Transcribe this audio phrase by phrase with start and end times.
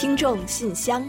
[0.00, 1.06] 听众信箱，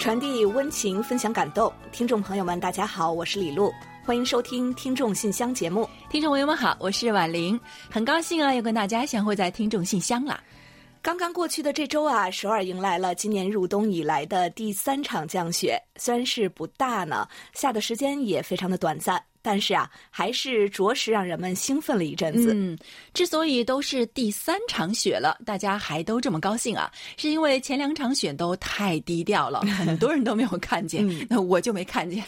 [0.00, 1.72] 传递温情，分享感动。
[1.92, 3.72] 听众朋友们，大家好，我是李璐，
[4.04, 5.88] 欢迎收听《听众信箱》节目。
[6.10, 7.58] 听众朋友们好，我是婉玲，
[7.88, 10.40] 很高兴啊，又跟大家相会在《听众信箱》了。
[11.00, 19.22] 刚刚过去的这周啊，首尔迎来了今年入冬以来的第三场降雪，虽然是不大呢，下的时间也非常的短暂。
[19.44, 22.54] 但是啊，还是着实让人们兴奋了一阵子。
[22.54, 22.76] 嗯，
[23.12, 32.24] 之所以都是第三场雪了，大家还都这么高兴啊，是因为前两场雪都太低调了， 很多人都没有看见，那我就没看见。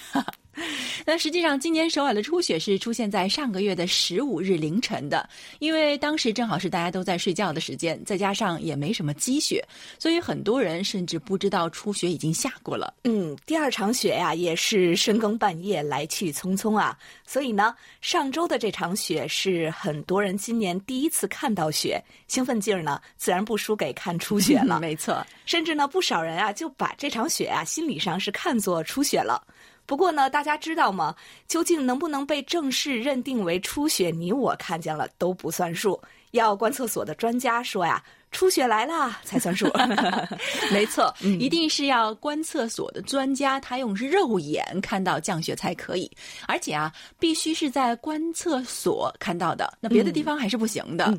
[1.05, 5.28] 那实际上，今年首尔的初雪是出现在上个月的十五日凌晨的，
[5.59, 9.62] 因为当时正好是大家都在睡觉的时间，再加上也没什么积雪，
[9.98, 12.95] 所以很多人甚至不知道初雪已经下过了。
[13.05, 24.81] 嗯，第二场雪呀，也是深更半夜来去匆匆啊，所以呢，上周的这场雪是很多人今年第一次看到雪，兴奋劲儿呢，自然不输给看初雪了。
[24.81, 29.42] 没错，甚至呢，不少人啊就把这场雪啊心理上是看作初雪了。
[29.87, 31.15] 不过呢，大家知道吗？
[31.47, 34.11] 究竟能不能被正式认定为初雪？
[34.11, 36.01] 你我看见了都不算数。
[36.33, 38.03] 要观测所的专家说呀。
[38.37, 39.67] 初雪来了才算数，
[40.70, 46.11] 没错，一定是要观测所的专家他用肉眼看到降雪才可以，
[46.47, 51.17] 而且啊，必须是在观测所看到的，那别的地方还是不行的。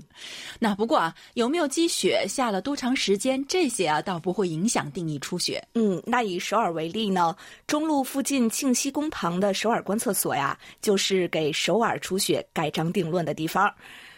[0.60, 5.60] 那不过啊，有没有积雪，下了多长时间，这些啊倒不会影响定义出血。
[5.74, 13.74] 嗯，那以首尔为例呢，中路附近庆熙宫旁的首尔观测所呀，就是给首尔出血盖章定论的地方。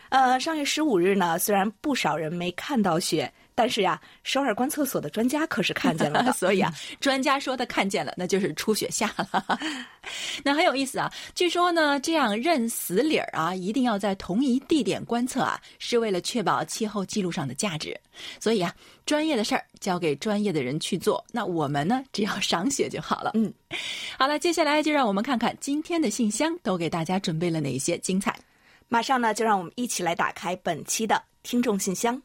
[0.10, 6.32] 呃，上月十五日呢，虽然不少人没看到雪，但是呀，首尔观测所的专家可是看见了的。
[6.38, 9.60] 所以啊，专家说他看见了，那就是初雪下了。
[10.44, 11.12] 那很有意思啊。
[11.36, 17.96] 据说呢，这样认死理儿啊，一定要在同一地点观测啊，是为了确保气候记录上的价值。
[18.40, 18.74] 所以啊，
[19.06, 21.24] 专业的事儿交给专业的人去做。
[21.32, 23.32] 那我们呢，只要赏雪就好了。
[23.36, 23.54] 嗯，
[24.18, 28.36] 好了，接下来就让我们看看今天的信箱都给大家准备了哪些精彩。
[28.92, 32.20] 马上呢，就让我们一起来打开本期的听众信箱。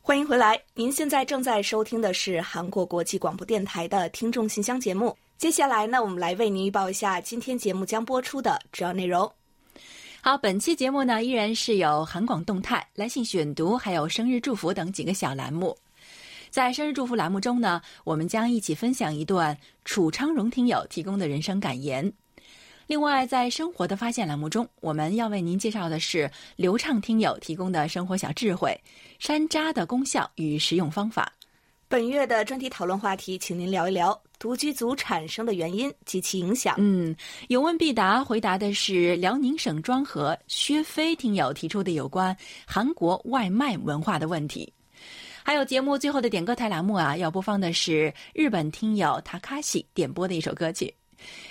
[0.00, 5.14] 欢迎回来，您现在正在收听的是韩国国际广播电台的听众信箱节目。
[5.36, 9.30] 接下来呢，我们来为您预报一下今天节目将播出的主要内容。
[10.22, 15.76] 好，本期节目呢，依然是有韩广动态、来信选读，还有生日祝福等几个小栏目。
[16.52, 22.12] 在生日祝福栏目中呢，我们将一起分享一段楚昌荣听友提供的人生感言。
[22.86, 28.78] 另外，在生活的发现栏目中，我们要为您介绍的是流畅听友提供的生活小智慧：
[29.18, 31.32] 山楂的功效与食用方法。
[31.88, 36.74] 本月的专题讨论话题，请您聊一聊独居族产生的原因及其影响。
[36.76, 37.16] 嗯，
[37.48, 42.36] 有问必答，回答的是辽宁省庄河薛飞听友提出的有关
[42.66, 44.70] 韩国外卖文化的问题。
[45.44, 50.94] 还有节目最后的点歌台栏目啊，要播放的是日本听友塔卡西点播的一首歌曲。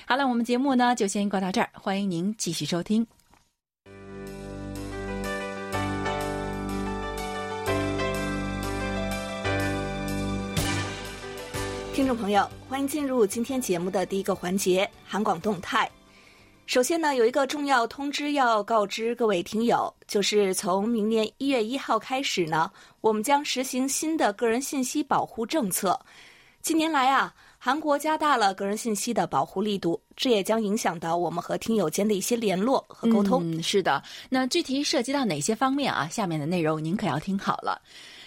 [0.05, 3.05] 好了，我们节目呢就先过到这儿，欢迎您继续收听。
[11.93, 15.89] 听众朋友，欢迎进入今天节目的第一个环节——韩广动态。
[16.65, 25.99] 首先呢，有一个重要通知要告知各位听友，就是从明年一月一号开始呢，我们将实行新的个人信息保护政策。
[26.61, 33.41] 近年来啊，韩国加大了个人信息的保护力度，这也将影响到我们和听友间的一些联络和沟通。
[33.43, 34.01] 嗯，是的。
[34.29, 36.07] 那具体涉及到哪些方面啊？
[36.07, 37.81] 下面的内容您可要听好了。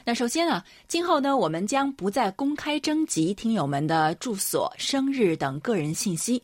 [0.05, 6.43] 那首先啊，今后呢，我们将不再公开征集听友们的住所、生日等个人信息。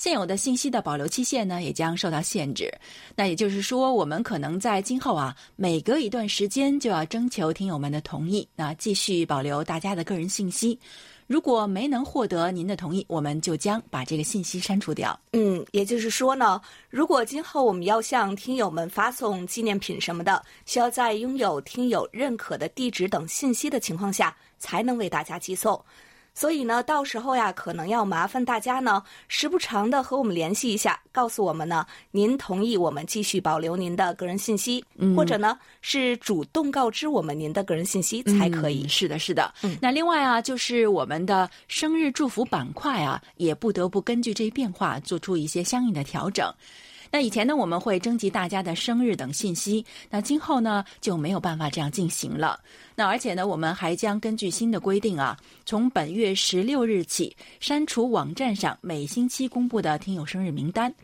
[0.00, 2.72] 现有的信息的保留期限呢，也将受到限制。
[3.14, 10.80] 那也就是说，我们可能在今后啊，每隔一段时间就要征求听友们的同意，那继续保留大家的个人信息。
[11.26, 15.20] 如果没能获得您的同意，我们就将把这个信息删除掉。
[15.32, 16.58] 嗯，也就是说呢，
[16.88, 25.78] 如果今后我们要向听友们发送纪念品什么的，需要在拥有听友认可的地址等信息的情况下，才能为大家寄送。
[26.40, 34.82] 所以呢，到时候呀，可能要麻烦大家呢，时不常的和我们联系一下，告诉我们呢，您同意我们继续保留您的个人信息，
[35.14, 38.88] 或者呢，是主动告知我们您的个人信息才可以。
[38.88, 39.52] 是的，是的。
[39.82, 46.50] 那另外啊，就是我们的生日祝福板块啊，也不得不根据这一变化做出一些相应的调整。
[47.10, 52.60] 那以前呢，我们会征集大家的生日等信息，那今后呢就没有办法这样进行了。
[52.94, 55.36] 那而且呢，我们还将根据新的规定啊，
[55.66, 60.94] 从本月十六日起删除网站上每星期公布的听友生日名单。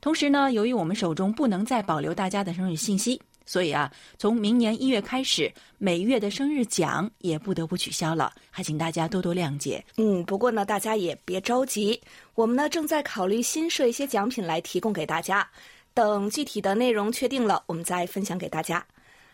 [0.00, 3.20] 同时呢，由于我们手中不能再保留大家的生日信息。
[3.44, 9.84] 所以啊，从明年一月开始，每月的生日奖也不得不取消了，还请大家多多谅解。
[9.96, 12.00] 嗯，不过呢，大家也别着急，
[12.34, 15.48] 我们呢正在考虑新设一些奖品来提供给大家，
[15.94, 18.84] 等具体的内容确定了，我们再分享给大家。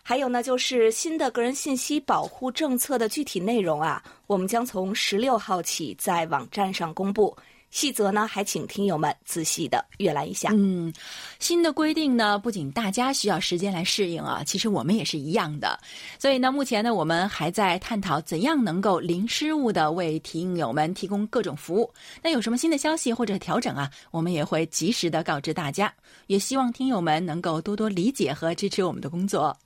[0.02, 7.36] 还有呢，就是新的个人信息保护政策的具体内容啊，我们将从十六号起在网站上公布。
[7.70, 10.50] 细则呢，还请听友们仔细的阅览一下。
[10.52, 10.92] 嗯，
[11.38, 15.78] 新的规定呢，不仅大家需要时间来适应啊，其实我们也是一样的。
[16.18, 21.92] 所以呢，目前呢，我们还在探讨怎样能够零失误的为听友们提供各种服务。
[22.22, 25.92] 那有什么新的消息或者调整啊，我们也会及时的告知大家。
[26.26, 29.56] 也希望听友们能够多多理解和支持我们的工作。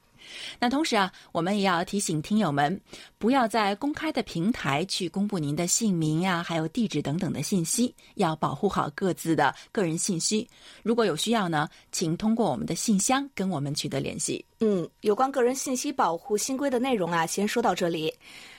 [0.58, 2.80] 那同时啊，我们也要提醒听友们，
[3.18, 10.48] 不要在公开的平台去公布您的姓名呀，还有地址等等的信息，要保护好各自的个人信息。
[10.82, 14.44] 如果有需要呢，请通过我们的信箱跟我们取得联系。
[14.60, 18.12] 嗯，有关个人信息保护新规的内容啊，先说到这里。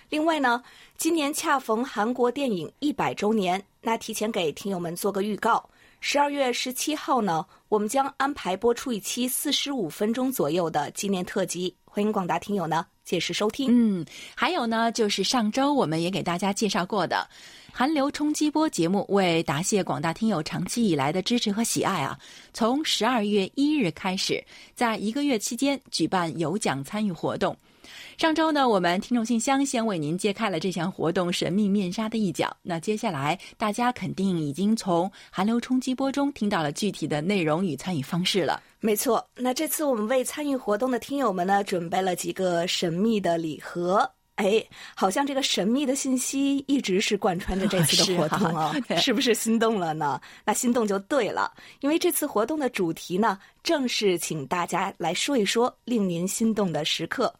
[0.10, 0.62] 另外呢，
[0.98, 5.68] 今年恰逢韩国电影一百周年，那提前给听友们做个预告。
[6.06, 13.70] 十二月十七号呢，我们将安排播出一期四十五分钟左右的纪念特辑，欢迎广大听友呢届时收听。
[13.72, 14.06] 嗯，
[14.36, 17.26] 还有呢，就是上周我们也给大家介绍过的
[17.72, 22.20] 韩流冲击波节目，为答谢广大听友长期以来的支持和喜爱啊，
[22.54, 24.44] 从十二月一日开始，
[24.76, 27.58] 在一个月期间举办有奖参与活动。
[28.18, 32.56] 上周呢，我们听众信箱先为您揭开了这项活动神秘面纱的一角。
[32.62, 38.62] 那接下来，大家肯定已经从寒流冲击波中听到了具体的内容与参与方式了。
[38.80, 44.10] 没错，那这次我们为参与活动的听友们呢，准备了几个神秘的礼盒。
[44.36, 44.66] 哎，
[44.96, 50.20] 好像这个神秘的信息一直是贯穿着这次的 活动 啊，是不是心动了呢？
[50.44, 57.32] 那心动就对了，因为这次活动的主题呢，正是请大家来说一说令您心动的时刻。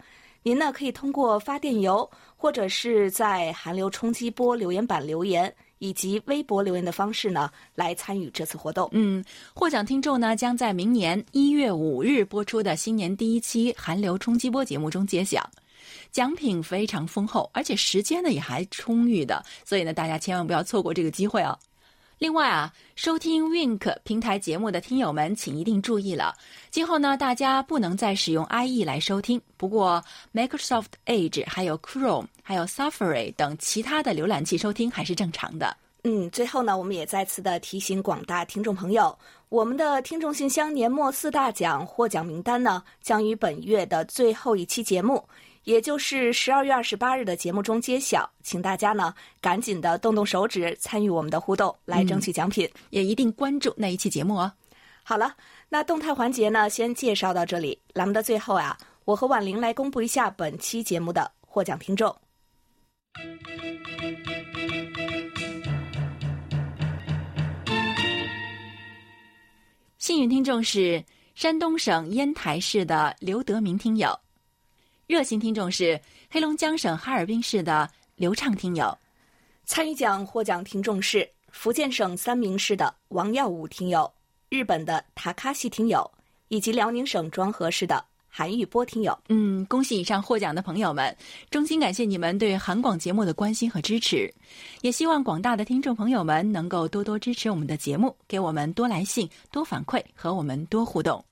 [0.44, 8.90] 您呢可以通过发电邮，或者是在韩流冲击波留言板留言，以及微博留言的方式呢，来参与这次活动。
[8.92, 9.24] 嗯，
[9.56, 15.50] 获奖听众呢将在明年一月五日播出的新年第一期韩流冲击波节目中揭晓。
[16.12, 21.58] 奖品非常丰厚，而且时间呢也还充裕的，所以呢大家千万不要错过这个机会哦。
[22.24, 26.34] 另外啊，收听 Wink 平台节目的听友们，请一定注意了。
[26.72, 29.42] 今后呢，大家不能再使用 IE 来收听。
[29.58, 30.02] 不过
[30.34, 35.76] ，Microsoft Edge、还有 Chrome、还有 Safari 等其他的浏览器收听还是正常的。
[36.06, 39.14] 嗯，最后呢，我们也再次的提醒广大听众朋友，
[39.50, 45.22] 我们的听众信箱年末四大奖获奖名单呢，将于本月的最后一期节目。
[45.64, 54.52] 也就是十二月二十八日的节目中揭晓，请大家呢赶紧的动动手指参与我们的互动，来争取奖品，也一定关注那一期节目哦。
[55.04, 55.36] 好了，
[55.70, 62.16] 那动态环节呢先介绍到这里，栏目的最后啊，我和婉玲来公布一下本期节目的获奖听众。
[69.98, 71.02] 幸运听众是
[71.34, 74.20] 山东省烟台市的刘德明听友。
[75.14, 78.98] 热心听众是黑龙江省哈尔滨市的刘畅听友，
[79.64, 84.12] 参与奖获奖听众是福建省三明市的王耀武听友，
[84.50, 86.10] 日本的塔卡西听友，
[86.48, 89.16] 以及辽宁省庄河市的韩玉波听友。
[89.30, 91.16] 嗯，恭喜以上获奖的朋友们，
[91.52, 94.34] 衷心感谢你们对韩广节目的关心和支持，
[94.82, 101.24] 也希望广大的听众朋友们能够多多支持我们的节目，给我们多来信、多反馈和我们多互动。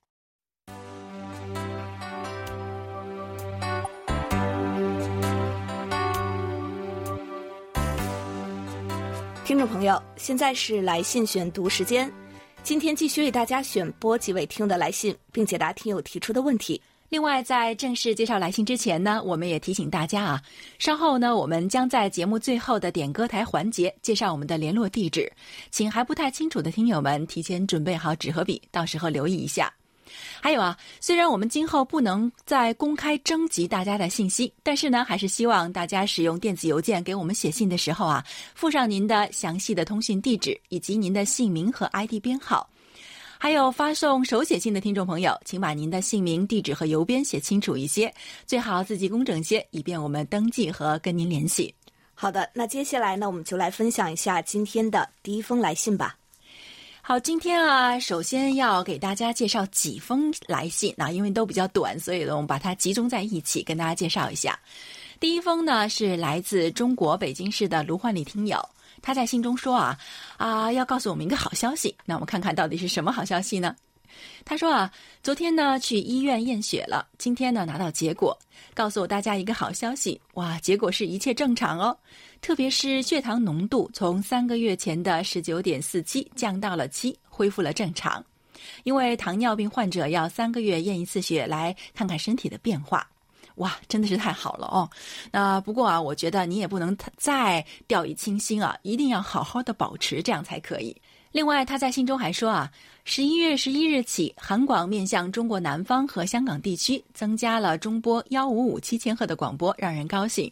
[9.51, 12.09] 听众朋友，现在是来信选读时间。
[12.63, 16.81] 今天继续为大家选播几位听友的来信，并解答听友提出的问题。
[17.09, 20.41] 另外，在正式介绍来信之前呢，我们也提醒大家啊，
[20.79, 25.29] 稍后呢，我们将在节目最后的点歌台环节介绍我们的联络地址，
[25.69, 29.69] 请还不太清楚的听友们提前准备好纸和笔，到时候留意一下。
[30.41, 38.25] 还有啊，虽然我们今后不能再公开征集大家的信息，但是呢，还是希望大家使用电子邮件给我们写信的时候啊，
[38.55, 42.67] 附上您的详细的通讯地址以及您的姓名和 ID 编号。
[43.37, 48.13] 还有发送手写信的听众朋友，请把您的姓名、地址和邮编写清楚一些，
[48.45, 51.73] 最好字迹工整些，以便我们登记和跟您联系。
[52.13, 56.15] 好的，那接下来呢，我们就来分享一下今天的第一封来信吧。
[57.11, 64.57] 好，今天啊，首先要给大家介绍几封来信啊，因为都比较短，所以呢，我们把它集中在一起跟大家介绍一下。
[65.19, 68.57] 第一封呢是来自中国北京市的卢焕丽听友，
[69.01, 69.99] 他在信中说啊
[70.37, 71.93] 啊，要告诉我们一个好消息。
[72.05, 73.75] 那我们看看到底是什么好消息呢？
[74.45, 74.89] 他说啊，
[75.21, 78.39] 昨天呢去医院验血了，今天呢拿到结果，
[78.73, 81.97] 告诉我大家一个好消息，哇，结果是一切正常哦，
[82.41, 88.23] 特别是血糖浓度从三个月前的十九点四七降到了七，恢复了正常。
[88.83, 93.07] 因为糖尿病患者要三个月验一次血，来看看身体的变化。
[93.55, 94.89] 哇，真的是太好了哦。
[95.31, 100.99] 那不过啊，我觉得你也不能再掉以轻心啊，一定要好好的保持，这样才可以。
[101.31, 102.71] 另外，他在信中还说啊，
[103.03, 110.51] 十一月十一日起，韩广面向中国南方和香港地区增加了中波幺五五七千赫的广播，让人高兴。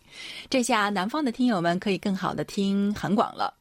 [0.50, 3.54] 这下南方的听友们可以更好的听韩广了。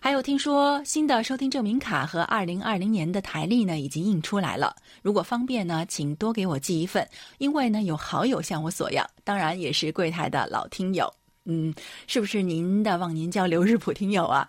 [0.00, 7.08] 还有听说新的收听证明卡和二零二零年的台历呢已经印出来了，如果方便呢，请多给我寄一份，
[7.38, 11.12] 因为呢有好友向我索要，当然也是柜台的老听友。
[11.46, 11.74] 嗯，
[12.06, 14.48] 是不是您的忘年交刘日普听友啊？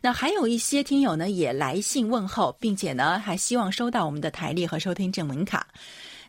[0.00, 5.66] 那还有一些听友呢，也来信问候，并且呢，还希望收到我们的台历和收听证明卡。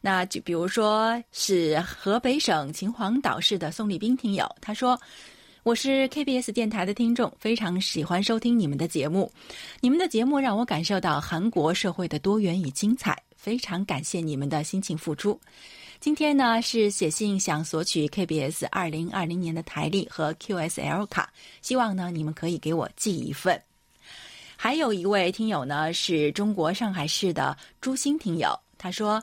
[0.02, 5.00] 那就比如说是河北省秦皇岛市的宋立兵听友，他说
[5.64, 9.32] ：“我是 KBS 电台的听众，非常喜欢收听你们的节目，
[9.82, 15.40] 你们的节目让我感受到韩国社会的多元与精彩，非常感谢你们的辛勤付出。”
[16.06, 21.34] 今天呢是写信想索取 KBS 二零二零年的台历和 QSL 卡，
[21.64, 23.60] 希望呢你们可以给我寄一份。
[24.56, 29.20] 还有一位听友呢是中国上海市的朱星听友，他说：“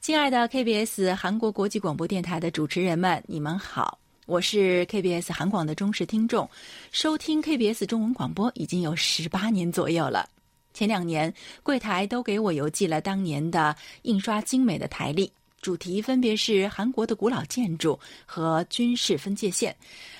[0.00, 6.48] 亲爱的 KBS 韩国国际广播电台的主持人们，你们好，我是 KBS 韩广的忠实听众，
[6.92, 10.26] 收听 KBS 中文广播已经有十八年左右了。
[10.72, 15.30] 前两年柜台都给我邮寄了当年的印刷精美的台历。”
[15.62, 19.74] 主题分别是韩国的古老建筑和军事分界线，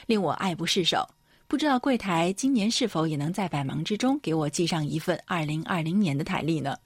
[0.06, 1.04] 令我爱不释手。
[1.49, 6.76] 不知道柜台今年是否也能在百忙之中给我寄上一份二零二零年的台历呢？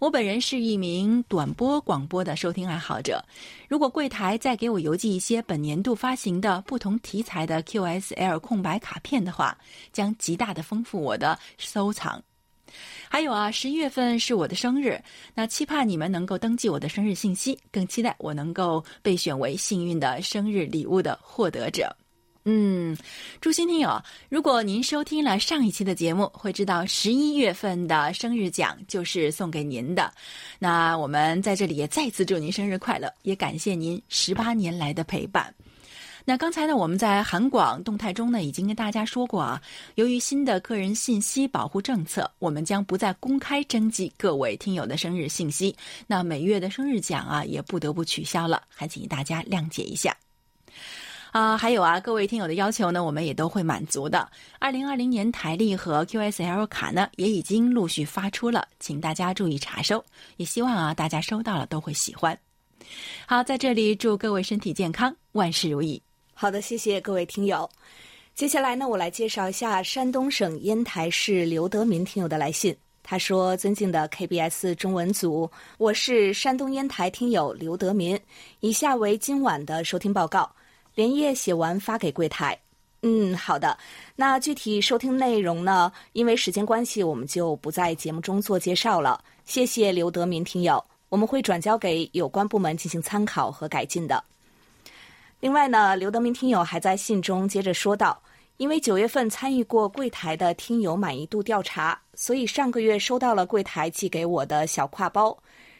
[0.00, 3.22] 我本人是一名短波广播的收听爱好者，
[3.68, 9.56] 如果柜台再给我邮寄一些本年度发行的不同题材的 QSL 空白卡片的话，
[9.92, 12.20] 将极大的丰富我的收藏。
[13.08, 15.02] 还有啊，十一月份是我的生日，
[15.34, 21.94] 那期盼你们能够登记我的生日信息，更期待我能够被选为幸运的生日礼物的获得者。
[22.44, 22.96] 嗯，
[23.38, 30.10] 朱新听友，如果您收听了上一期的节目，会知道十一月份的生日奖就是送给您的。
[30.58, 35.54] 那我们在这里也再次祝您生日快乐，也感谢您十八年来的陪伴。
[36.24, 39.60] 那刚才呢，我们在韩广动态中呢，已经跟大家说过啊，
[39.94, 45.74] 由于新的个人信息保护政策，我们将不再公开征集各位听友的生日信息。
[46.06, 50.16] 那每月的生日奖啊，也不得不取消了，还请大家谅解一下。
[51.32, 54.28] 啊，还有啊，各位听友的要求呢，我们也都会满足的。
[54.58, 60.04] 二零二零年台历和 QSL 卡呢，也已经陆续发出了，请大家注意查收。
[60.36, 62.36] 也希望啊，大家收到了都会喜欢。
[63.26, 66.02] 好，在这里祝各位身体健康，万事如意。
[66.40, 67.68] 好的，谢谢各位听友。
[68.34, 72.74] 接下来呢，我来介绍一下山东省烟台市刘德民听友的来信。
[73.02, 78.18] 他说：“尊敬的 KBS 中文组，我是山东烟台听友刘德民。
[78.60, 80.50] 以下为今晚的收听报告，
[80.94, 82.58] 连夜写完发给柜台。
[83.02, 83.76] 嗯，好的。
[84.16, 85.92] 那具体收听内容呢？
[86.14, 89.22] 因为时间关系，我们就不在节目中做介绍了。
[89.44, 94.24] 谢谢刘德民听友，我们会转交给有关部门进行参考和改进的。”
[95.40, 98.22] 另外呢，刘德明听友还在信中接着说道
[98.58, 105.34] ：“因为九月份参与过柜台的听友满意度调查，所以上个月收到了柜台寄给我的小挎包，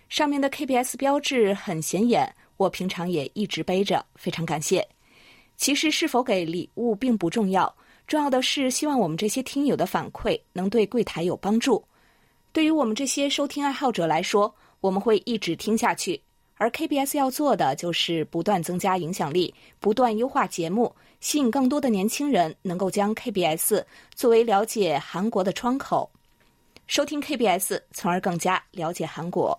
[0.09, 4.83] 上面的 KBS 标志很显眼，我平常也一直背着，非常感谢。
[5.59, 7.71] 其实是否给礼物并不重要，
[8.07, 11.85] 重要的是希望我们这些听友的反馈能对柜台有帮助。
[12.51, 16.19] 对于我们这些收听爱好者来说，我们会一直听下去。”
[16.61, 23.83] 而 KBS 要做的就是不断增加影响力，不断优化节目，吸引更多的年轻人能够将 KBS
[24.15, 26.11] 作为了解韩国的窗口，
[26.87, 29.59] 收听 KBS，从而更加了解韩国。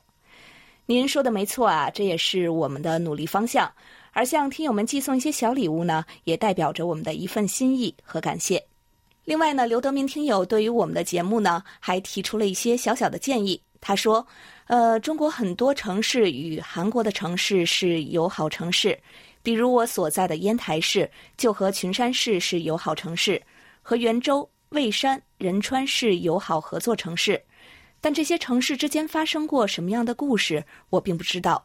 [0.86, 3.72] 您说的没错啊，这也是我们的努力方向。
[4.12, 8.64] 而向听友们寄送一些小礼物呢，也代表着我们的一份心意和感谢。
[9.26, 13.60] 另外呢，刘德明听友对于我们的节目呢，还提出了一些小小的建议。
[13.80, 14.24] 他说。
[14.72, 18.98] 呃，中国很多城市与韩国的城市是友好城市，
[19.44, 23.42] 比如我所在的烟台市就和群山市是友好城市，
[23.82, 27.44] 和元州、蔚山、仁川是友好合作城市。
[28.00, 31.62] 但这些城市之间发生过什么样的故事，我并不知道。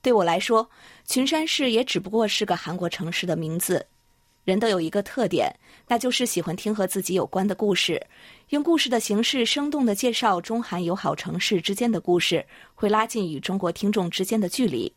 [0.00, 0.66] 对我来说，
[1.04, 3.86] 群山市也只不过是个韩国城市的名字。
[4.46, 5.52] 人都有一个特点，
[5.88, 8.00] 那就是喜欢听和自己有关的故事，
[8.50, 14.92] 用故事的形式生动地介绍中韩友好城市之间的故事，会拉近与中国听众之间的距离，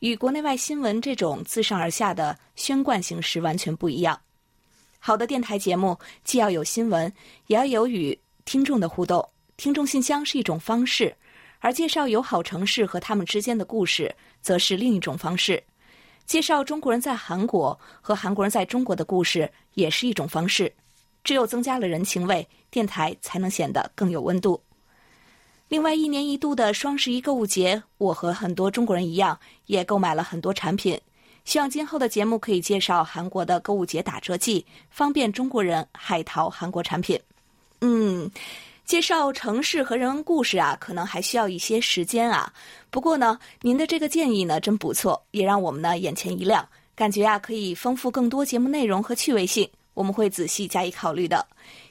[0.00, 4.20] 与国内外新闻这种自上而下的宣贯形式完全不一样。
[4.98, 7.10] 好的电台节目既要有新闻，
[7.46, 9.26] 也要有与听众的互动。
[9.56, 11.16] 听众信箱是一种方式，
[11.60, 15.62] 而介绍友好城市和他们之间的故事，则是另一种方式。
[16.26, 20.72] 介绍中国人在韩国和韩国人在中国的故事也是一种方式，
[21.22, 24.60] 只有增加了人情味，电台才能显得更有温度。
[25.68, 31.00] 另外，一年一度的双十一购物节，我和很多中国人一样，也购买了很多产品。
[31.44, 37.18] 希望今后的节目可以介绍韩国的购物节打折季，方便中国人海淘韩国产品。
[37.80, 38.30] 嗯。
[38.84, 42.52] 介绍城市和人文故事啊，可能还需要一些时间啊。
[42.90, 49.68] 不过呢，您的这个建议呢，真不错，也让我们呢眼前一亮，感觉啊可以丰富更多节目内容和趣味性。
[49.94, 51.46] 我们会仔细加以考虑的。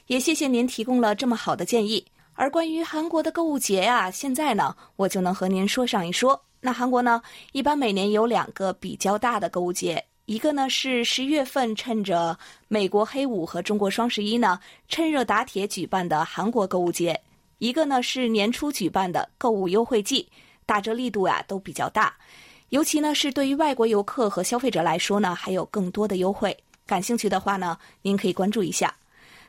[0.06, 2.04] 也谢谢您提供了这么好的建议。
[2.34, 6.40] 而关于韩国的购物节呀，现在呢，我就能和您说上一说。
[6.60, 7.20] 那韩国呢，
[7.52, 10.04] 一般每年有两个比较大的购物节。
[10.26, 12.38] 一个呢是十一月份，趁着
[12.68, 17.12] 美国黑五和中国双十一呢，趁热打铁举办的韩国购物节；
[17.58, 20.28] 一个呢是年初举办的购物优惠季，
[20.64, 22.14] 打折力度呀都比较大，
[22.68, 26.56] 尤其呢是对于外国游客和消费者来说呢，还有更多的优惠。
[26.86, 28.94] 感兴趣的话呢，您可以关注一下。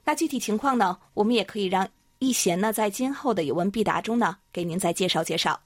[0.03, 1.88] 那具体情况呢，我们也可以让
[2.18, 5.60] 易贤呢在今后的有问必答中呢给您再介绍介绍。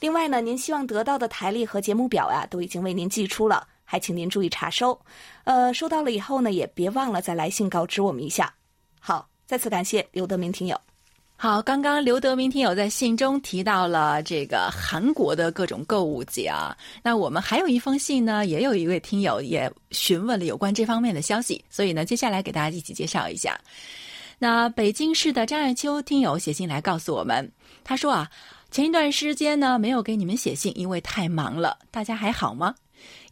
[0.00, 3.66] 另外呢，您希望得到的台历和节目表呀，都已经为您寄出了。
[3.90, 5.00] 还请您注意查收，
[5.44, 8.52] 呃，收到了以后呢，也别忘了再来信告知我们一下。
[9.00, 10.78] 好，再次感谢刘德明听友。
[11.36, 23.58] 好，刚刚刘德明听友在信中提到了这个韩国的各种购物节啊，那我们还有一封信呢，也有一位听友也询问了有关这方面的消息，所以呢，接下来给大家一起介绍一下。
[24.38, 27.50] 那北京市的张爱秋听友写信来告诉我们，
[27.82, 28.28] 他说啊，
[28.70, 32.74] 前一段时间呢没有给你们写信，因为太忙了，大家还好吗？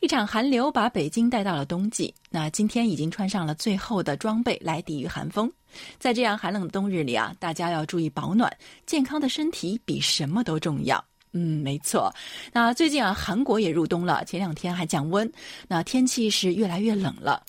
[0.00, 2.14] 一场寒流把北京带到了冬季。
[2.30, 5.50] 那今天已经穿上了最后的装备来抵御寒风。
[5.98, 8.50] 在这样寒冷的冬日里啊，大家要注意保暖，
[8.86, 11.02] 健康的身体比什么都重要。
[11.32, 12.10] 嗯，没错。
[12.52, 15.30] 那最近啊，韩国也入冬了，前两天还降温，
[15.68, 17.42] 那天气是越来越冷了。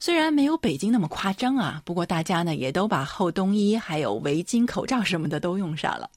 [0.00, 6.08] 虽然没有北京那么夸张啊，不过大家呢也都把厚冬衣、还有围巾、口罩什么的都用上了。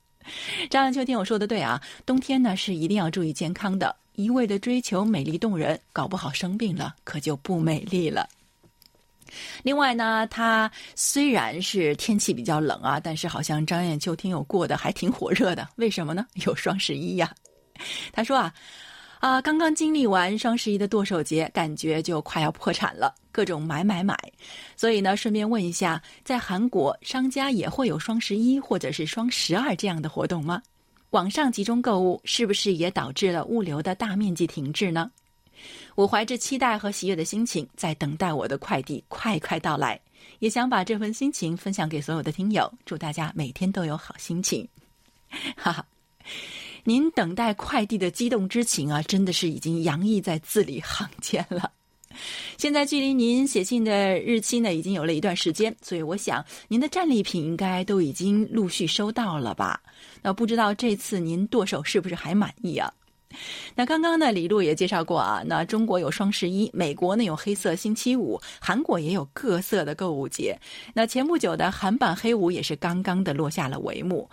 [0.69, 3.93] 张安秋听我说的对啊，冬天呢是一定要注意健康的。
[4.17, 8.27] 一味的追求美丽动人，搞不好生病了，可就不美丽了。
[9.61, 15.69] 另外呢，它虽然是天气比较冷啊，但是好像张艳秋听友过得还挺火热的。
[15.75, 16.25] 为什么呢？
[16.45, 17.31] 有双十一呀。
[18.11, 18.51] 他说啊，
[19.19, 24.17] 啊，刚刚经历完双十一的剁手节，感觉就快要破产了，各种买买买。
[24.75, 30.59] 所以呢，顺便问一下，在韩国商家也会有双十一或者是双十二这样的活动吗？
[31.11, 35.09] 网上集中购物是不是也导致了物流的大面积停滞呢？
[35.95, 39.99] 我怀着期待和喜悦的心情，在等待我的快递快快到来，
[40.39, 44.67] 也想把这份心情分享给所有的听友，祝大家每天都有好心情。
[45.55, 45.85] 哈哈，
[46.83, 51.71] 您等待快递的激动之情啊，真的是已经洋溢在字里行间了。
[52.57, 59.81] 现在距离您写信的日期呢，已经有了一段时间，所以我想您的战利品应该都已经陆续收到了吧？
[60.21, 62.91] 那不知道这次您剁手是不是还满意啊？
[63.75, 70.57] 那刚刚呢，李璐也介绍过啊，那中国有双十一，美国呢有黑色星期五，韩国也有各色的购物节。
[70.93, 74.27] 那前不久的韩版黑五也是刚刚的落下了帷幕。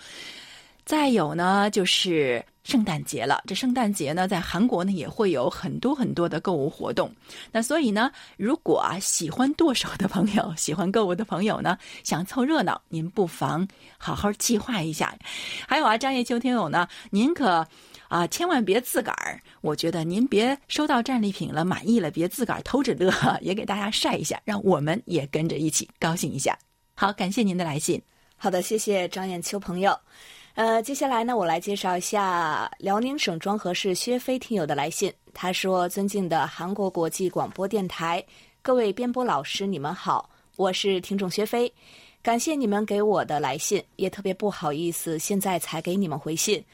[0.85, 3.42] 再有呢，就是圣诞节了。
[3.46, 7.14] 这圣诞节呢，在韩国呢也会有很多很多的购物活动。
[7.53, 15.16] 那所以呢，如果啊喜欢剁手的朋友，喜欢购物的朋友呢，想凑热闹，您不妨好好计划一下。
[15.68, 17.66] 还有啊，张叶秋听友呢，您可
[18.09, 26.59] 啊千万别自个儿，我觉得您别收到战利品了满意了，别自个儿偷着乐，也给大家晒一下，让我们也跟着一起高兴一下。
[26.94, 28.00] 好，感谢您的来信。
[28.37, 29.98] 好的，谢谢张艳秋朋友。
[30.55, 35.12] 呃，接下来呢，我来介绍一下辽宁省庄河市薛飞听友的来信。
[35.33, 38.25] 他说：“尊敬的韩国国际广播电台
[38.62, 41.73] 各位编播老师，你们好，我是听众薛飞，
[42.23, 46.64] 感谢你们给我的来信，也特别不好意思，现在才给你们回信。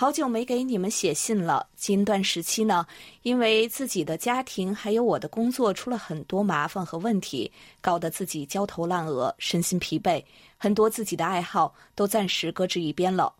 [0.00, 1.66] 好久没给你们写信了。
[1.74, 2.86] 近段时期呢，
[3.22, 10.22] 因为自己的家庭还有我的工作出了很多麻烦和问题，搞得自己焦头烂额，身心疲惫。”
[10.56, 13.34] 很多自己的爱好都暂时搁置一边了，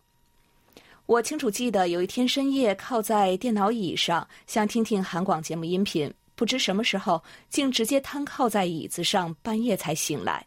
[1.05, 10.45] 我清楚记得有一天深夜靠在电脑椅上，想听听韩广节目音频，不知什么时候竟直接瘫靠在椅子上，半夜才醒来。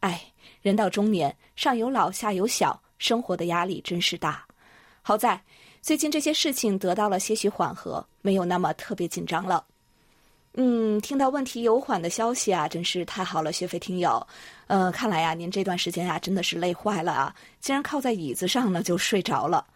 [0.00, 0.20] 哎，
[0.60, 4.44] 人到中年，上有老下有小，生活的压力真是大。
[5.02, 5.40] 好在
[5.80, 9.64] 最近这些事情得到了些许缓和，没有那么特别紧张了。
[10.54, 14.24] 嗯，听到问题有缓的消息啊，真是太好了，学飞听友。
[14.68, 19.66] 呃，看来呀，您这段时间呀，真的是累坏了啊，竟然靠在椅子上呢就睡着了。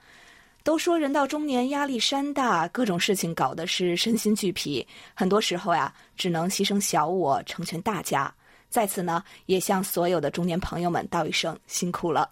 [0.63, 8.33] 都说人到中年压力山大，各种事情搞得是身心俱疲，很多时候呀，只能牺牲小我，成全大家。
[8.69, 12.31] 在此呢，也向所有的中年朋友们道一声辛苦了。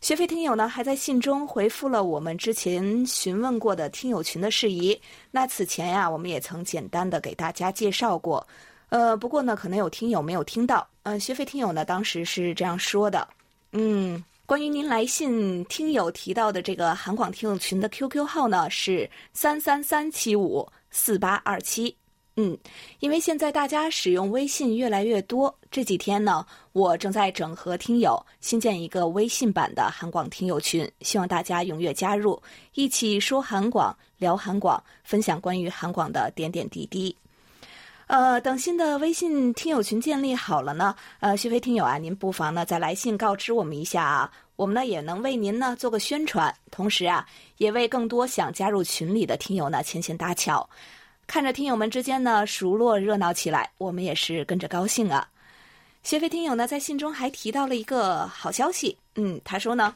[0.00, 4.98] 学飞听友呢，还在信中回复了我们之前询问过的听友群的事宜。
[5.30, 8.44] 那此前呀，我们也曾简单的给大家介绍过。
[8.88, 10.88] 呃，不过呢，可能有听友没有听到。
[11.02, 13.28] 嗯，学飞听友呢，当时是这样说的，
[13.72, 14.24] 嗯。
[14.46, 21.94] 关于您来信听友提到的这个韩广听友群的 QQ 号呢，是三三三七五四八二七。
[22.36, 22.56] 嗯，
[23.00, 32.40] 因为现在大家使用微信越来越多，这几天呢，我正在整合听友，新建一个微信版的韩广听友群，希望大家踊跃加入，
[32.74, 37.14] 一起说韩广、聊韩广，分享关于韩广的点点滴滴。
[38.06, 47.26] 呃，等新的微信听友群建立好了呢，呃，薛飞听友啊，您不妨呢再来信告知我们一下啊，我们呢也能为您呢做个宣传，同时啊，
[47.58, 50.66] 也为更多想加入群里的听友呢牵线搭桥。
[51.30, 55.28] 看着听友们之间呢熟络热闹起来，我们也是跟着高兴啊。
[56.02, 59.94] 学飞听友呢在信中还提到了一个好消息，嗯，他说呢，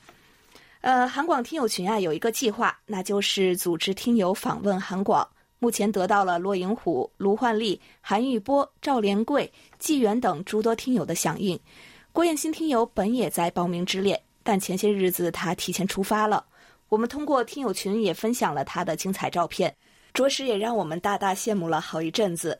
[0.80, 5.28] 呃，韩广听友群啊有一个计划，那就是组织听友访问韩广。
[5.58, 11.58] 目前得到了骆银虎、卢焕丽、韩玉波、赵连贵、纪元等诸多听友的响应。
[12.12, 16.46] 郭艳新听友本也在报名之列，但前些日子他提前出发了。
[16.88, 19.74] 我们通过听友群也分享了他的精彩照片，
[20.14, 22.56] 着实也让我们大大羡慕了好一阵子。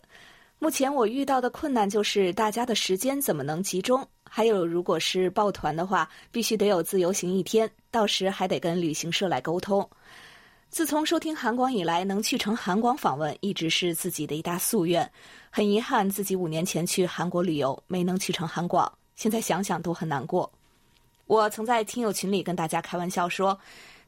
[0.59, 4.05] 目前我遇到的困难就是大家的时间怎么能集中？
[4.29, 9.89] 还有，如果是抱团的话，必须得有自由行一天，到时还得跟旅行社来沟通。
[10.69, 15.09] 自从收听韩广以来，能去成韩广访问，一直是自己的一大夙愿。
[15.49, 20.51] 很遗憾，自己五年前去韩国旅游没能去成韩广，现在想想都很难过。
[21.29, 23.57] 我曾在听友群里跟大家开玩笑说：“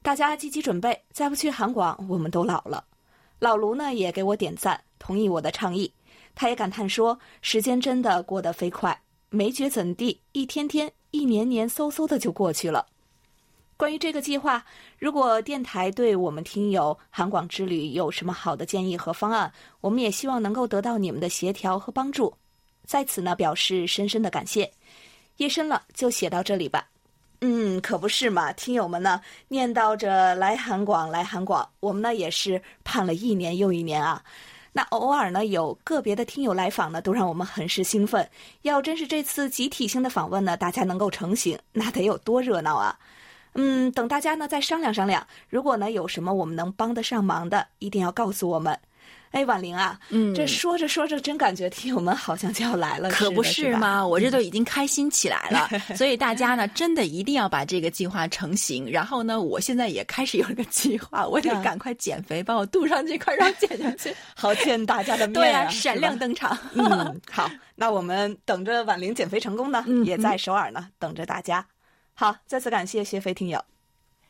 [0.03, 2.83] 大家积极准备，再不去韩广，我们都老了。”
[3.39, 5.93] 老卢呢也给我点赞，同意我的倡议。
[6.35, 12.87] 他也感叹说：“时间真的过得飞快，没觉怎地，一天天、一年年，嗖嗖的就过去了。”
[13.77, 14.65] 关于这个计划，
[14.99, 22.35] 如果电台对我们听友韩广之旅有什么好的建议和方案，我们也希望能够得到你们的协调和帮助。
[22.87, 24.73] 在此呢，表示深深的感谢。
[25.37, 26.89] 夜深了，就写到这里吧。
[27.49, 34.21] 嗯，可不是嘛，听友们呢念叨着来韩广，来韩广，我们呢也是盼了一年又一年啊。
[34.73, 38.29] 那偶尔呢有个别的听友来访呢，都让我们很是兴奋。
[38.63, 42.99] 要真是这次集体性的访问呢，大家能够成行，那得有多热闹啊！
[43.55, 45.25] 嗯，等大家呢再商量商量。
[45.49, 48.77] 如果呢有什么我们能帮得上忙的，一定要告诉我们。
[49.33, 54.07] 哎，婉玲啊，嗯，这说着说着，真感觉听友们好像就要来了，可不是吗？
[54.07, 55.69] 我这都已经开心起来了。
[55.95, 58.91] 所以大家呢，真的一定要把这个计划成型。
[58.91, 65.35] 然后呢，我现在也开始有一个计划，我得赶快减肥，把我肚上这块肉减下去， 好见大家的 面。
[65.35, 66.57] 对啊，闪亮登场。
[66.73, 71.67] 嗯，好，那我们等着婉玲减肥成功呢，也在首尔呢，等着大家。
[72.15, 73.63] 好，再次感谢谢飞听友。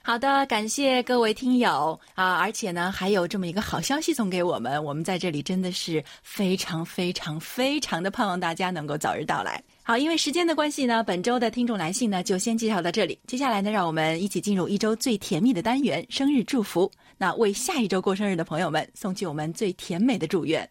[0.06, 2.36] 好的，感谢各位听友啊！
[2.36, 9.60] 而且呢，还有这么一个好消息送给我们，我们在这里真的是非常非常非常的盼望大家能够早日到来。
[9.82, 13.18] 好，因为时间的关系呢，本周的听众来信呢就先介绍到这里。
[13.26, 16.88] 接下来呢，让我们一起进入一周最甜蜜的单元——生日祝福。
[17.18, 20.70] 那为下一周过生日的朋友们送去我们最甜美的祝愿。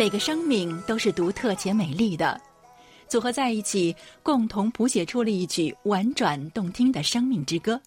[0.00, 2.40] 每个生命都是独特且美丽的，
[3.06, 7.78] 组合在一起，共同谱写出了一曲婉转动听的生命之歌。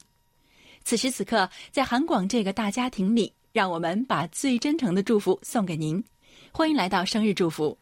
[0.84, 6.04] 此时此刻，在韩广这个大家庭里，让我们把最真诚的祝福送给您。
[6.52, 7.76] 欢迎来到生日祝福。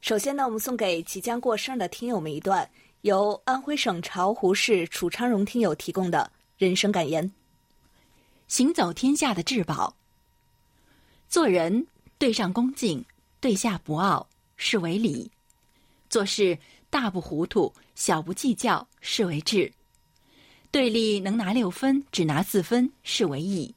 [0.00, 2.68] 首先呢，我们送给即将过生日的听友们一段
[3.02, 7.30] 由安徽省巢湖市楚昌荣听友提供的人生感言：
[8.48, 9.94] 行走天下的至宝，
[11.28, 11.86] 做人
[12.18, 13.04] 对上恭敬。
[13.46, 15.30] 对下不傲，是为礼；
[16.10, 16.58] 做事
[16.90, 19.70] 大不糊涂，小不计较，是为智；
[20.72, 23.72] 对立能拿六分，只拿四分，是为义；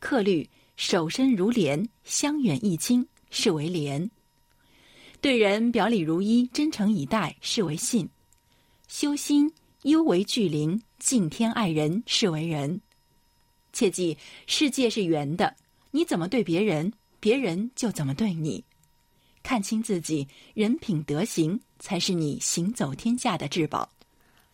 [0.00, 4.06] 客虑守身如莲，相远益亲，是为廉；
[5.22, 8.06] 对人表里如一，真诚以待，是为信；
[8.86, 9.50] 修心，
[9.84, 12.78] 忧为聚灵，敬天爱人，是为仁。
[13.72, 15.56] 切记，世界是圆的，
[15.90, 18.62] 你怎么对别人，别人就怎么对你。
[19.44, 23.88] 看清自己，人品德行才是你行走天下的至宝。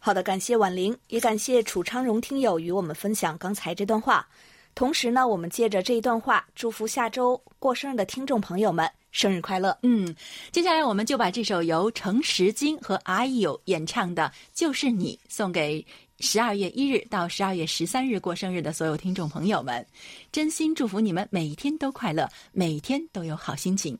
[0.00, 4.28] 好的，感谢婉玲，也感谢楚昌荣听友与我们分享刚才这段话。
[4.74, 9.78] 同时呢，我们借着这一段话，祝福下周过生日的听众朋友们生日快乐。
[9.82, 10.14] 嗯，
[10.50, 15.84] 接下来我们就把这首由程石金和阿友演唱的《就是你》送给
[16.18, 19.86] 十二月一日到十二月十三日过生日的所有听众朋友们，
[20.32, 23.96] 真心祝福你们每一天都快乐，每一天都有好心情。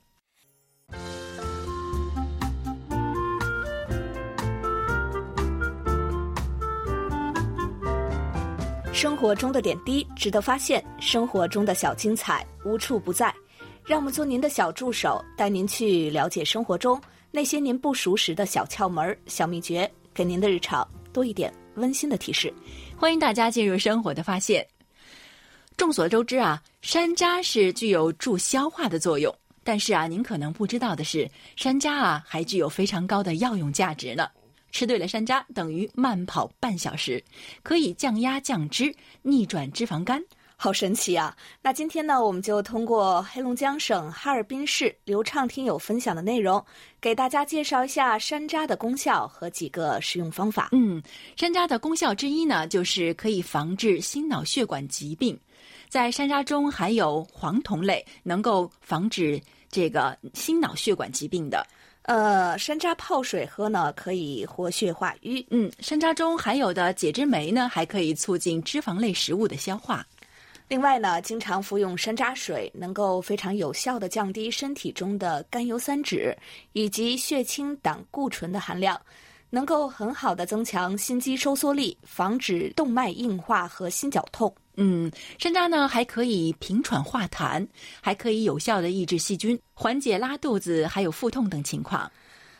[8.92, 13.34] 生活中的点滴值得发现，生活中的小精彩无处不在。
[13.86, 17.00] 让我们做您的小助手，带您去了解生活中
[17.30, 22.52] 那些您不熟识的小窍门、小秘诀，给您的日常多一点温馨的提示。
[22.94, 24.66] 欢迎大家进入生活的发现。
[25.78, 34.28] 众所周知啊，山楂是具有助消化的作用，但是啊，您可能不知道的是，山楂啊还具有非常高的药用价值呢。
[34.72, 37.22] 吃对了山楂，等于慢跑半小时，
[37.62, 40.22] 可以降压降脂，逆转脂肪肝，
[40.56, 41.36] 好神奇啊！
[41.60, 46.64] 那今天呢，我们就通过黑龙江省哈尔滨市刘畅听友分享的内容，
[47.00, 50.68] 给大家介绍一下山楂的功效和几个食用方法。
[50.70, 51.02] 嗯，
[51.36, 55.36] 山楂的功效之一呢，就是可以防治心脑血管疾病。
[55.90, 61.66] 在山楂中含有黄酮类，能够防止这个心脑血管疾病的。
[62.02, 65.44] 呃，山楂泡水喝呢，可以活血化瘀。
[65.50, 70.06] 嗯，山楂中含有的解脂酶呢，还可以促进脂肪类食物的消化。
[70.68, 76.32] 另外呢，经常服用山楂水，能够非常有效的降低身体中的甘油三酯
[76.72, 78.98] 以及血清胆固醇的含量，
[79.50, 84.54] 能够很好的增强心肌收缩力，防止动脉硬化和心绞痛。
[84.76, 87.66] 嗯，山楂呢还可以平喘化痰，
[88.00, 92.10] 还可以有效的抑制细菌，缓解拉肚子还有腹痛等情况。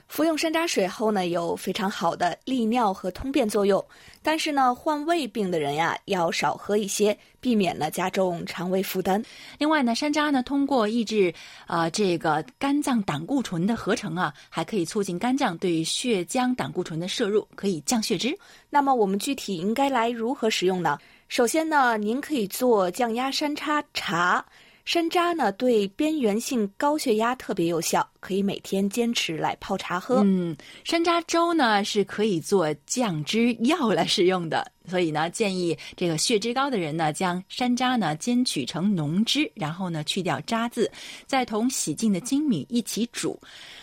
[0.07, 3.83] 服用山楂水后呢，有非常好的利尿和通便作用。
[4.23, 9.23] 但是呢，患胃病的人呀，要少喝一些，避免呢加重肠胃负担。
[9.57, 11.33] 另外呢，山楂呢通过抑制
[11.65, 18.37] 啊这个肝脏胆固醇的合成啊，还可以促进肝脏对血浆胆固醇的摄入，可以降血脂。
[18.69, 20.99] 那么我们具体应该来如何使用呢？
[21.31, 24.45] 首先呢，您可以做降压山楂茶。
[24.85, 30.23] 山楂呢，对边缘性高血压特别有效，可以每天坚持来泡茶喝。
[30.25, 40.91] 嗯，山楂粥呢是可以做降脂药来使用的，所以呢，建议这个血脂高的人呢，将山楂呢煎取成浓汁，然后呢去掉渣子，
[41.29, 43.41] 再同洗净的粳米一起煮。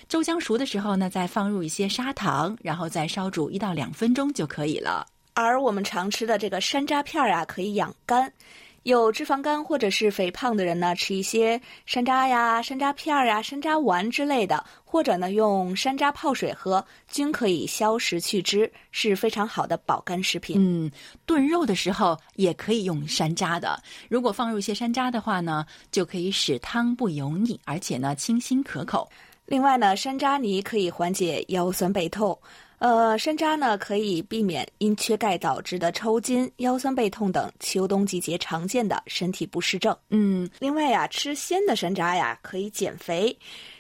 [0.10, 5.08] 粥将熟的时候呢，再放入一些砂糖，然后再烧煮一到两分钟就可以了。
[5.40, 8.34] 而我们常吃的这个山楂片儿啊，可以养肝。
[8.82, 20.56] 有脂肪肝或者是肥胖的人呢，吃一些山楂呀、山楂片儿呀、山楂丸之类的，或者呢用山楂泡水喝，均可以消食去脂，是非常好的保肝食品。
[20.58, 20.90] 嗯，
[21.28, 23.80] 炖肉的时候也可以用山楂的。
[24.10, 29.08] 如果放入一些山楂的话呢，就可以使汤不油腻，而且呢清新可口。
[29.46, 32.36] 另外呢，山楂泥可以缓解腰酸背痛。
[32.80, 39.98] 呃，山楂呢可以避免因缺钙导致的抽筋、腰酸背痛等秋冬季节常见的身体不适症。
[40.10, 43.36] 嗯，另外呀，吃鲜的山楂呀可以减肥。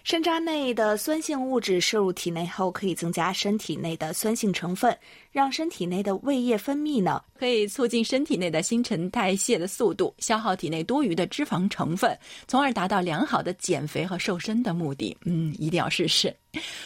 [0.07, 4.97] 山楂内的酸性物质摄入体内后，可以增加身体内的酸性成分，
[5.33, 12.17] 让身体内的胃液分泌呢，可以促进身体内的新陈代谢的速度，消耗体内多余的脂肪成分，
[12.47, 15.17] 从而达到良好的减肥和瘦身的目的。
[15.25, 16.33] 嗯，一定要试试。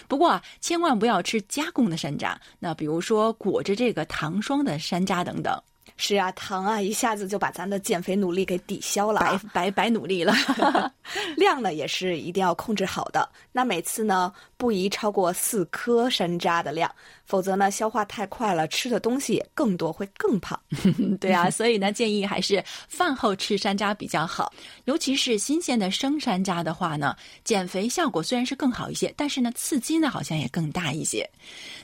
[0.07, 5.61] 不过啊，千万不要吃加工的山楂，那比如说裹着这个糖霜的山楂等等。
[6.03, 10.33] 是啊，糖啊，一下子就把咱的减肥努力给抵消了，白白白努力了。
[11.37, 16.93] 量呢也是一定要控制好的，那每次呢不宜超过四颗山楂的量。
[17.25, 20.59] 否则呢，消化太快了，吃的东西也更多，会更胖。
[21.19, 31.27] 对啊， 所以呢，建议还是饭后吃山楂比较好，尤其是新鲜的生山楂的话呢，减肥效果虽然是更好一些，但是呢，刺激呢好像也更大一些。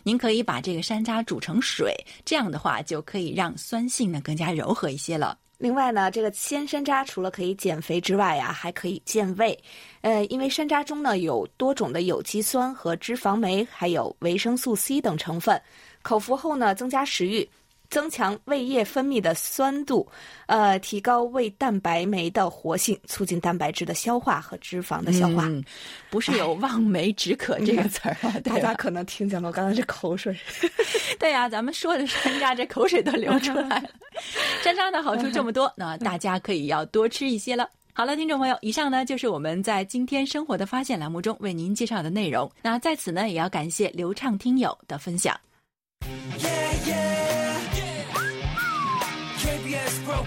[0.03, 5.37] 您可以把这个山楂煮成水，这样的话就可以让酸性呢更加柔和一些了。
[5.57, 9.57] 另外呢，这个鲜山楂除了可以减肥之外呀，还可以健胃。
[10.01, 15.59] 呃，因为山楂中呢有多种的有机酸和脂肪酶，还有维生素 C 等成分，
[16.03, 17.49] 口服后呢增加食欲。
[17.89, 20.07] 增强胃液分泌的酸度，
[20.45, 25.45] 呃，提高胃蛋白酶的活性，促进蛋白质的消化和脂肪的消化。
[25.45, 25.63] 嗯、
[26.09, 28.33] 不是有望梅止渴这个词儿 啊？
[28.43, 30.35] 大家可能听见了，我刚才这口水。
[31.19, 33.89] 对呀、咱们说的山楂，这口水都流出来了。
[34.63, 37.69] 山楂的好处这么多，那大家可以要多吃一些了。
[37.93, 42.51] 好了，听众朋友，以上呢就是我们在今天生活的发现栏目中为您介绍的内容。
[42.61, 45.35] 那在此呢，也要感谢流畅听友的分享。
[46.37, 46.47] Yeah,
[46.85, 47.46] yeah.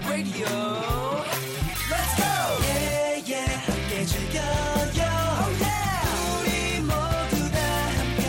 [0.08, 0.48] Radio.
[1.90, 2.24] Let's go.
[2.62, 3.60] Yeah, yeah.
[3.66, 5.04] 함께 즐겨요.
[5.04, 6.06] Oh, yeah.
[6.40, 7.58] 우리 모두 다
[7.96, 8.24] 함께.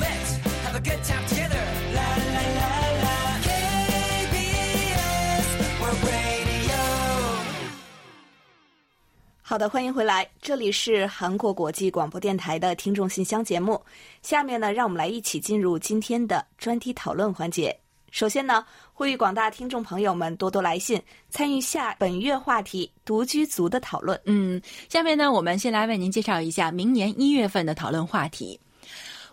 [0.00, 0.32] Let's
[0.64, 1.64] have a good time together.
[1.94, 2.70] La, la, la,
[3.02, 3.16] la.
[4.22, 5.46] KBS
[5.80, 6.80] World Radio.
[9.42, 13.80] 好的，欢迎回来，这里是韩国国际广播电台的听众信箱节目。
[14.22, 17.78] 下面呢，让我们来一起进入今天的专题讨论环节。
[18.17, 20.99] 首先呢，呼吁广大听众朋友们多多来信，
[21.29, 24.19] 参与下本月话题“独居族”的讨论。
[24.25, 28.59] 嗯，下面呢，我们先来为您介绍一下明年一月份的讨论话题。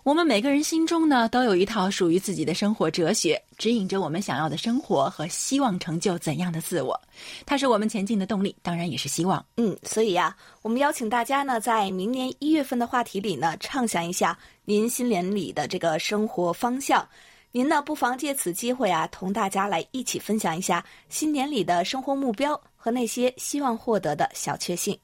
[0.03, 7.01] 我们每个人心中呢，都有一套属于自己的生活哲学，指引着我们想要的生活和希望成就怎样的自我。
[7.47, 9.42] 它是我们前进的动力，当然也是希望。
[9.57, 17.09] 嗯，所以呀、我们邀请大家呢，在明年一月份的话题里呢，畅想一下您心年里的这个生活方向。
[17.57, 24.99] 您呢，不妨借此机会啊，同大家来一起分享一下新年里的生活目标和那些希望获得的小确幸。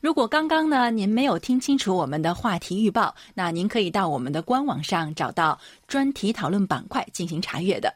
[0.00, 7.94] 如果刚刚呢您没有听清楚我们的话题预报，那您可以到我们的官网上找到专题讨论板块进行查阅的。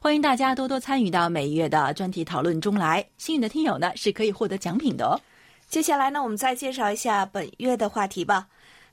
[0.00, 5.20] 欢迎大家多多参与到每月的专题讨论中来，幸运的听友呢是可以获得奖品的哦。
[5.68, 8.46] 接下来呢，我们再介绍一下本月的话题吧。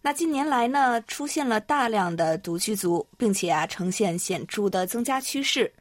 [0.03, 5.71] 那近年来呢，出现了大量的独居族，并且啊，呈现显著的增加趋势。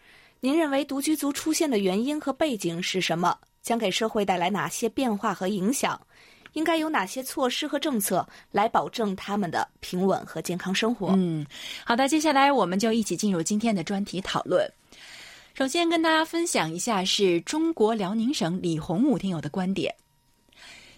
[0.40, 3.37] 您认为独居族出现的原因和背景是什么？
[3.62, 5.98] 将给社会带来哪些变化和影响？
[6.52, 11.12] 应该有哪些措施和政策来保证他们的平稳和健康生活？
[11.16, 11.46] 嗯，
[11.85, 14.70] 好的，接下来我们就一起进入今天的专题讨论。
[15.54, 19.94] 首先跟大家分享一下是中国辽宁省李洪武听友的观点。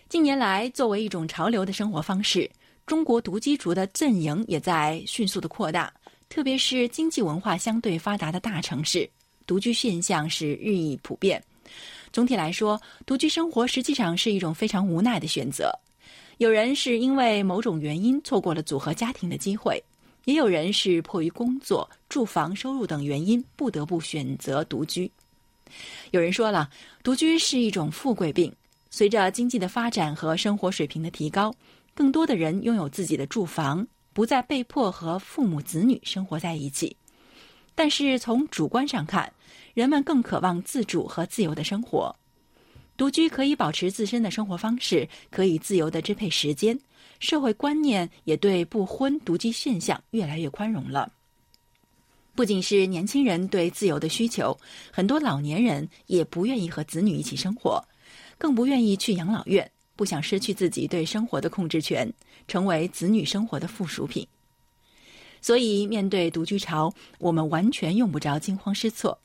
[0.09, 2.51] 近年来，作为一种潮流的生活方式，
[2.87, 5.93] 中国独居族的阵营也在迅速的扩大，
[6.29, 9.09] 特别是经济文化相对发达的大城市，
[9.47, 11.43] 独居现象是日益普遍。
[12.13, 15.73] 总体来说，独居生活实际上是一种非常无奈的选择。
[16.39, 19.83] 有人是因为某种原因错过了组合家庭的机会，
[20.25, 25.11] 也有人是迫于工作、住房、收入等原因不得不选择独居。
[26.11, 26.69] 有人说了，
[27.03, 28.53] 独居是一种富贵病。
[28.91, 31.55] 随着经济的发展和生活水平的提高，
[31.95, 36.97] 更多的人拥有自己的住房，不再被迫和父母子女生活在一起。
[37.75, 39.33] 但是从主观上看，
[39.75, 42.15] 人们更渴望自主和自由的生活。
[42.97, 46.79] 独居可以保持自身的生活方式，可以自由的支配时间，
[47.21, 51.11] 社会观念也对不婚独居现象越来越宽容了。
[52.35, 54.57] 不仅是年轻人对自由的需求，
[54.91, 57.83] 很多老年人也不愿意和子女一起生活，
[58.39, 62.13] 更不愿意去养老院，不想失去自己对生活的控制权，
[62.49, 64.27] 成为子女生活的附属品。
[65.41, 69.19] 所以，面对独居潮，我们完全用不着惊慌失措。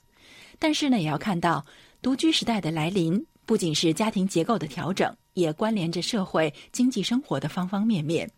[0.58, 1.63] 但是呢，也要看到
[2.01, 8.30] 独居时代的来临，不仅是家庭结构的调整，也关联着社会经济生活的方方面面，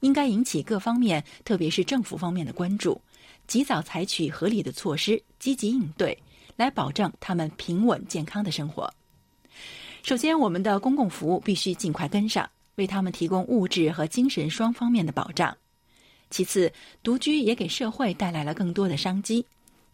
[0.00, 3.00] 应该引起各方面，特别是政府方面的关注，
[3.46, 6.18] 及早采取合理的措施，积极应对，
[6.56, 8.92] 来保障他们平稳健康的生活。
[10.02, 15.56] 首先，我们的公共服务必须尽快跟上，为他们提供物质和精神双方面的保障。
[16.30, 19.44] 其次，独居也给社会带来了更多的商机。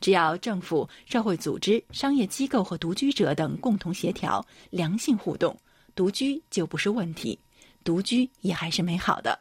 [0.00, 5.56] 只要政府、社会组织、商业机构和独居者等共同协调、良性互动，
[5.94, 7.38] 独居就不是问题，
[7.82, 9.38] 独居也还是美好的。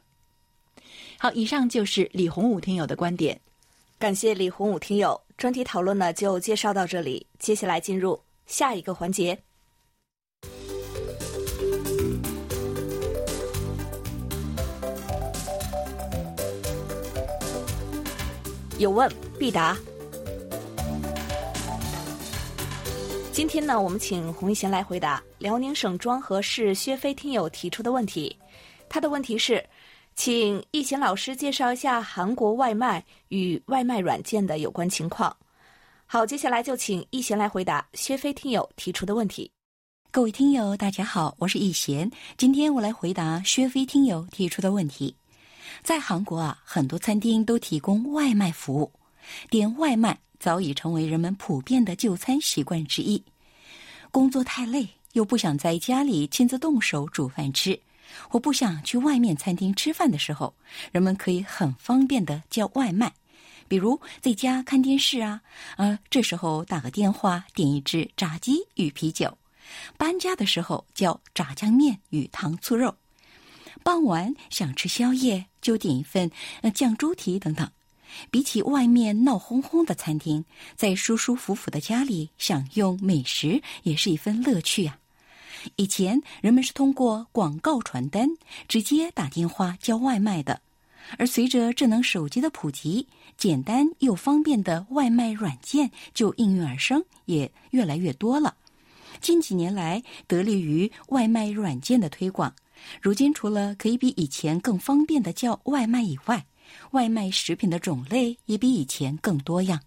[1.20, 3.40] 好，以上就是李洪武听友的观点。
[4.00, 9.38] 感谢李洪武听友，专题讨论呢就介绍到这里，接下来进入下一个环节。
[18.84, 19.10] 有问
[19.40, 19.78] 必答。
[23.32, 28.38] 今天呢，我们请洪一贤来回答辽宁省庄河市薛飞听友提出的问题。
[28.90, 29.66] 他的问题是，
[30.16, 35.34] 请一贤老师介绍一下韩国外卖与外卖软件的有关情况。
[36.06, 39.50] 好，接下来就请一贤来回答薛飞听友提出的问题。
[40.12, 42.12] 各位听友，大家好，我是易贤。
[42.38, 45.16] 今天我来回答薛飞听友提出的问题。
[45.82, 48.92] 在韩国啊，很多餐厅都提供外卖服务，
[49.50, 53.24] 点外卖早已成为人们普遍的就餐习惯之一。
[54.12, 57.80] 工作太累，又不想在家里亲自动手煮饭吃，
[58.30, 60.54] 或不想去外面餐厅吃饭的时候，
[60.92, 63.12] 人们可以很方便的叫外卖。
[63.68, 65.42] 比如在家看电视啊，
[65.78, 69.30] 呃，这时候打个电话点一只炸鸡与啤酒；
[69.98, 72.92] 搬家的时候叫炸酱面与糖醋肉；
[73.84, 76.32] 傍晚想吃宵夜就点一份
[76.62, 77.70] 呃酱猪蹄等等。
[78.30, 85.00] 比起外面闹哄哄的餐厅，在舒舒服服的家里享用美食也是一份乐趣啊、
[85.78, 88.30] 以前人们是通过广告传单
[88.68, 90.62] 直接打电话叫外卖的，
[91.18, 98.56] 而随着智能手机的普及，简单又方便的外卖软件就应运而生，也越来越多了。
[99.22, 102.54] 近几年来，得力于外卖软件的推广，
[103.02, 106.46] 如今除了可以比以前更方便的叫外卖以外，
[106.92, 109.80] 外卖食品的种类也比以前更多样。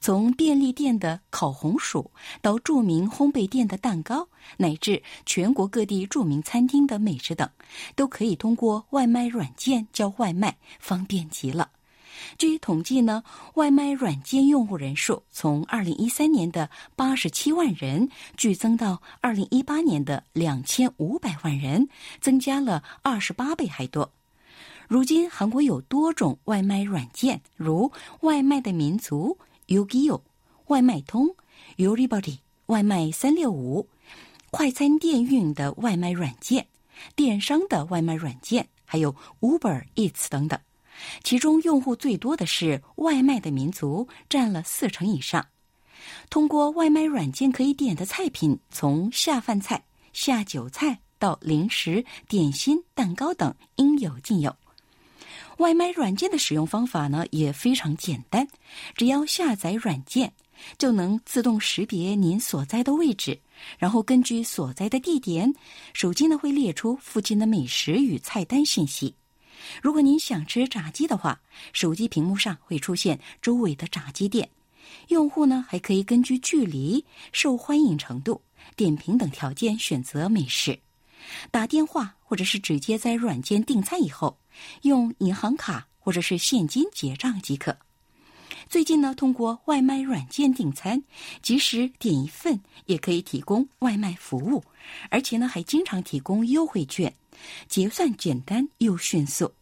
[0.00, 4.26] 从便利店的烤红薯到著名烘焙店的蛋糕，
[4.56, 7.46] 乃至全国各地著名餐厅的美食等，
[7.94, 11.70] 都可以通过外卖软件叫外卖，方便极了。
[12.38, 13.22] 据统计呢，
[13.54, 21.88] 外卖软件用户人数从二零一三年的八十七万人剧增到二零一八年的两千五百万人，
[22.20, 24.12] 增加了二十八倍还多。
[24.88, 27.90] 如今，韩国有多种外卖软件，如
[28.20, 29.36] 外卖的民族
[29.66, 30.20] Yogiyo、
[30.66, 31.34] 外卖通
[31.76, 33.88] Yoribody、外卖三六五、
[34.50, 36.68] 快餐店运营的外卖软件、
[37.16, 40.58] 电商的外卖软件，还有 Uber Eats 等等。
[41.22, 45.46] 其中用户最多的是外卖的民族，占了四成以上。
[46.30, 54.54] 通过外卖软件可以点的菜品，从下饭菜、下酒菜到零食、点心、蛋糕等，应有尽有。
[55.58, 58.46] 外卖软件的使用方法呢也非常简单，
[58.94, 60.32] 只要下载软件，
[60.76, 63.40] 就能自动识别您所在的位置，
[63.78, 65.52] 然后根据所在的地点，
[65.94, 69.14] 手机呢会列出附近的美食与菜单信息。
[69.82, 71.40] 如果您想吃炸鸡的话，
[71.72, 74.48] 手机屏幕上会出现周围的炸鸡店，
[75.08, 78.40] 用户呢还可以根据距离、受欢迎程度、
[78.76, 80.78] 点评等条件选择美食。
[81.50, 84.38] 打电话或者是直接在软件订餐以后，
[84.82, 87.76] 用银行卡或者是现金结账即可。
[88.68, 91.02] 最近呢，通过外卖软件订餐，
[91.42, 94.64] 即使点一份也可以提供外卖服务，
[95.08, 97.14] 而且呢还经常提供优惠券，
[97.68, 99.52] 结算简单又迅速。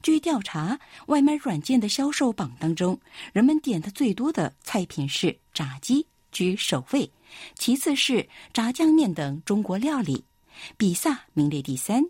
[0.00, 2.98] 据调查，外卖软件的销售榜当中，
[3.32, 7.10] 人们点的最多的菜品是炸鸡，居首位，
[7.56, 10.24] 其次是炸酱面等中国料理，
[10.76, 12.02] 比萨名列第三。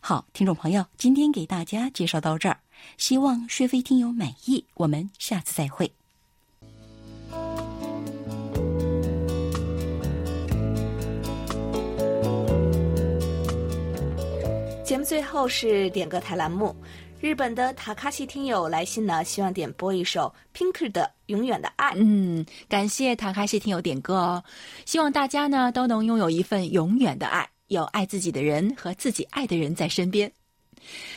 [0.00, 2.60] 好，听众朋友，今天给大家介绍到这儿，
[2.98, 5.92] 希望薛飞听友满意，我们下次再会。
[14.84, 16.76] 节目最后是点歌台栏目。
[17.18, 21.92] 日本的塔卡西听友来信呢，希望点播一首 Pinker 的《永远的爱》。
[21.96, 24.44] 嗯，感谢塔卡西听友点歌哦，
[24.84, 30.30] 希望大家呢都能拥有一份永远的爱，有爱自己的人和自己爱的人在身边。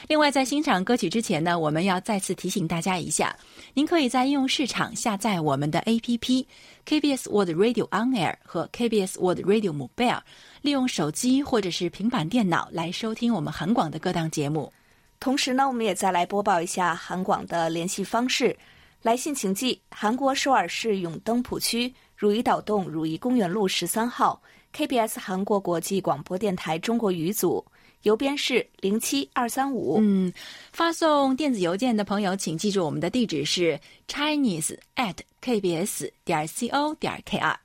[0.08, 3.36] 另外，在欣赏歌曲之前呢，我们要再次提醒大家一下，
[3.78, 6.48] 您可以在应用市场下载我们的 APP
[6.84, 10.20] KBS World Radio On Air 和 KBS World Radio Mobile，
[10.64, 14.74] 利用手机或者是平板电脑来收听我们韩广的各档节目。
[15.20, 18.58] 同时呢，我们也再来播报一下韩广的联系方式。
[19.04, 24.42] 来信请寄韩国首尔市永登浦区汝矣岛洞汝矣公园路十三号
[24.76, 27.64] KBS 韩国国际广播电台中国语组，
[28.04, 29.98] 邮编是零七二三五。
[30.00, 30.32] 嗯，
[30.72, 37.56] 发送电子邮件的朋友，请记住我们的地址是 chinese at kbs 点 co 点 kr。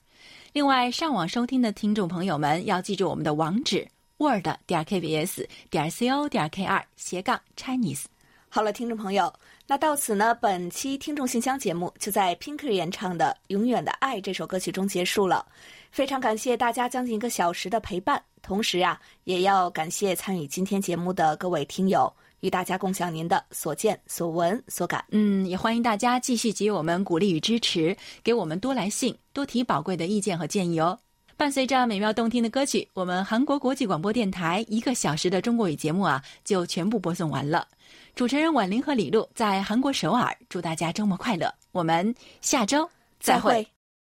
[0.53, 8.05] 另外，上网收听的听众朋友们要记住我们的网址 word 点 kbs 点 co 点 kr 斜杠 chinese。
[8.49, 9.33] 好了，听众朋友，
[9.73, 15.47] 那到此呢，本期听众信箱节目就在 Pinker 演唱的《永远的爱》这首歌曲中结束了。
[15.91, 25.03] 非常感谢大家将近一个小时的陪伴，同时啊，也要感谢参与今天节目的各位听友，与大家共享您的所见所闻所感。
[25.11, 30.99] 嗯，也欢迎大家继续给予我们鼓励与支持，给我们多来信，多提宝贵的意见和建议哦。
[31.35, 37.67] 伴随着美妙动听的歌曲，我们韩国国际广播电台一个小时的中国语节目啊，就全部播送完了。
[38.15, 41.53] 主持人婉玲和李璐在韩国首尔，祝大家周末快乐。
[41.73, 42.89] 我们下周
[43.19, 43.67] 再会。